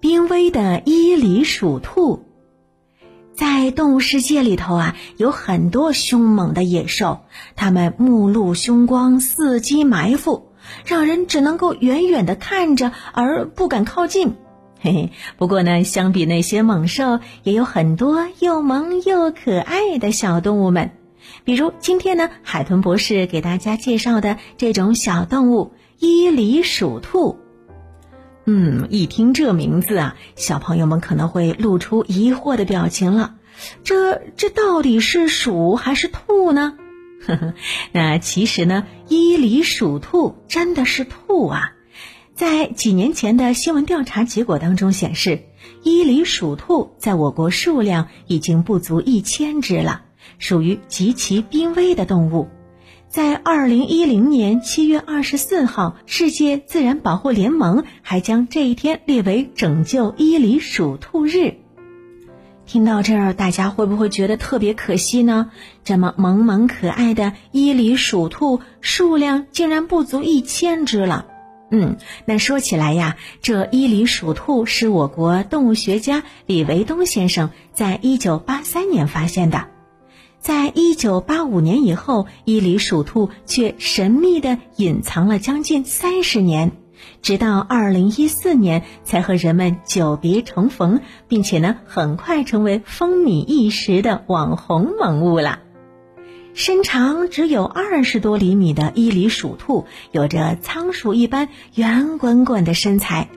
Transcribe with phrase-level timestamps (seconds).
[0.00, 2.24] 濒危的伊犁鼠兔，
[3.34, 7.20] 在动物世界里头啊，有很多凶猛的野兽，
[7.54, 10.52] 它们目露凶光，伺机埋伏，
[10.86, 14.36] 让人只能够远远的看着，而不敢靠近。
[14.80, 20.92] 嘿嘿，不过呢，相比那些猛兽，也有很多又萌又可爱的小动物们。
[21.44, 27.38] 比如今天呢，海豚博士给大家介绍的这种小动物——伊犁鼠兔。
[28.46, 33.34] 嗯，一听这名字啊，小朋友们可能会露出疑惑的表情了。
[33.84, 36.78] 这这到底是鼠还是兔呢？
[37.26, 37.54] 呵呵，
[37.92, 41.72] 那其实呢，伊犁鼠兔真的是兔啊。
[42.34, 45.42] 在几年前的新闻调查结果当中显示，
[45.82, 50.00] 伊犁鼠兔在我国数量已经不足一千只了，
[50.38, 52.48] 属于极其濒危的动物。
[53.10, 61.56] 在二零一零年七月二十四号，世界自然保护联盟还将这一天列为拯救伊犁鼠兔日。
[62.66, 65.50] 听到这儿，大家会不会觉得特别可惜呢？
[65.82, 71.26] 这么萌萌可爱的伊犁鼠兔数量竟然不足一千只了。
[71.72, 79.66] 嗯，那说起来呀，这伊犁鼠兔是我国动物学家李维东先生在一九八三年发现的，
[80.40, 86.72] 在一九八五年以后，伊犁鼠兔却神秘的隐藏了将近三十年，
[87.20, 95.58] 直到二零一四年才和人们久别重逢，并且呢，很快成为风靡一时的网红萌物了。
[96.54, 103.28] 身长只有二十多厘米的伊犁鼠兔，有着仓鼠一般圆滚滚的身材，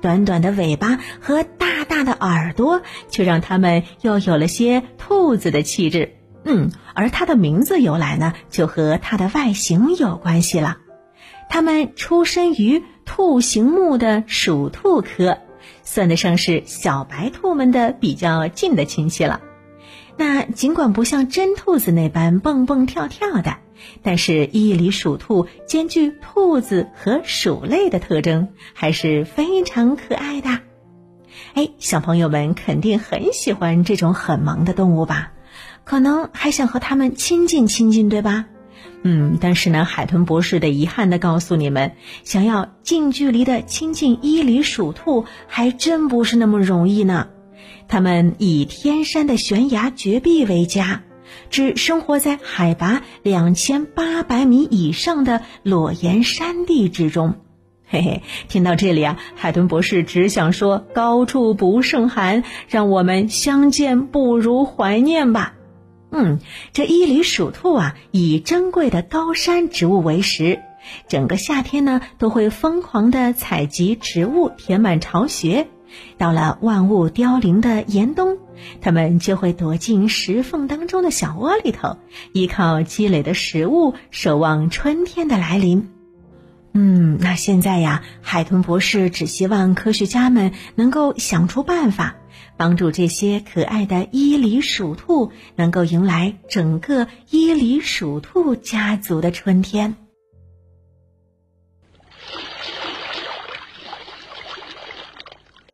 [0.00, 6.14] 短短的尾巴和大大的耳朵，却让它们又有了些兔子的气质。
[6.44, 10.78] 嗯，而它的名字由来呢，就和它的外形有关系了。
[11.48, 15.38] 它们出身于兔形目的鼠兔科，
[15.82, 19.40] 算得上是小白兔们的比较近的亲戚了。
[20.16, 23.56] 那尽管不像真兔子那般蹦蹦跳跳的，
[24.02, 30.60] 但是伊犁鼠兔兼具兔子和鼠类的特征，还是非常可爱的。
[31.54, 35.32] 哎，小朋友们肯定很喜欢这种很萌的动物吧？
[35.84, 38.46] 可能还想和它们亲近亲近，对吧？
[39.02, 47.28] 嗯，但是呢，海豚博士得遗憾的告诉你们，想要近距离的亲近伊犁鼠兔，还真不是那么容易呢。
[47.86, 51.02] 它们以天山的悬崖绝壁为家，
[51.50, 57.34] 只生活在海拔两千八百米以上的裸岩山地之中。
[57.86, 65.52] 嘿嘿，听到这里啊，海豚博士只想说：高处不胜寒，让我们相见不如怀念吧。
[66.16, 66.38] 嗯，
[66.72, 70.60] 这伊犁鼠兔啊，以珍贵的高山植物为食，
[71.08, 75.66] 整个夏天呢都会疯狂的采集植物，填满巢穴。
[76.16, 78.38] 到了万物凋零的严冬，
[78.80, 81.98] 它们就会躲进石缝当中的小窝里头，
[82.32, 85.90] 依靠积累的食物，守望春天的来临。
[86.72, 92.16] 嗯，那现在呀，海豚博士只希望科学家们能够想出办法，
[92.56, 100.03] 帮助这些可爱的伊犁鼠兔能够迎来整个伊犁鼠兔家族的春天。